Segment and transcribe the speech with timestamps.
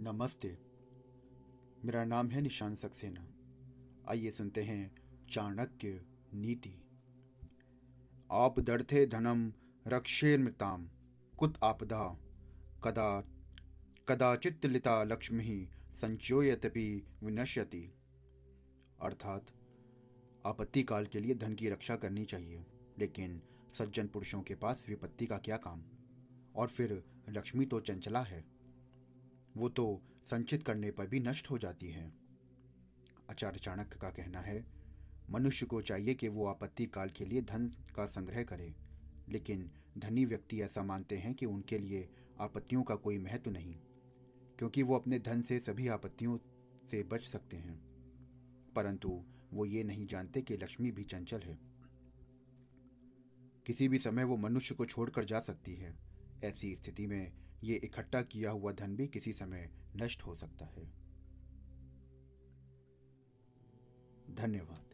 [0.00, 0.58] नमस्ते।
[1.84, 3.28] मेरा नाम है निशान सक्सेना।
[4.08, 4.94] आइए सुनते हैं
[5.30, 6.82] चाणक्य नीति।
[8.32, 9.52] आप दर्थे धनम
[9.86, 10.88] रक्षेर्मृताम
[11.38, 12.18] कुत आपदा।
[12.84, 13.20] कदा,
[14.08, 17.94] कदाचित लिता लक्ष्मी संचोयतपि विनश्यति।
[19.02, 19.46] अर्थात,
[20.46, 22.66] आपत्ति काल के लिए धन की रक्षा करनी चाहिए,
[22.98, 23.42] लेकिन
[23.72, 25.82] सज्जन पुरुषों के पास विपत्ति का क्या काम?
[26.56, 28.57] और फिर लक्ष्मी तो चंचला है।
[29.58, 32.12] वो तो संचित करने पर भी नष्ट हो जाती है।
[33.30, 34.64] आचार्य चाणक्य का कहना है,
[35.30, 38.74] मनुष्य को चाहिए कि वो आपत्ति काल के लिए धन का संग्रह करे,
[39.28, 42.08] लेकिन धनी व्यक्ति ऐसा मानते हैं कि उनके लिए
[42.40, 43.74] आपत्तियों का कोई महत्व नहीं,
[44.58, 46.38] क्योंकि वो अपने धन से सभी आपत्तियों
[46.90, 47.78] से बच सकते हैं।
[48.76, 51.58] परंतु वो ये नहीं जानते कि लक्ष्मी भी चंचल है।
[53.66, 55.96] किसी भी समय वो मनुष्य को छोड़कर जा सकती है।
[56.44, 57.32] ऐसी स्थिति में
[57.64, 60.84] ये इकट्ठा किया हुआ धन भी किसी समय नष्ट हो सकता है।
[64.34, 64.87] धन्यवाद।